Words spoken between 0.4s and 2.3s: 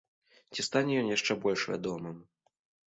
Ці стане ён яшчэ больш вядомым?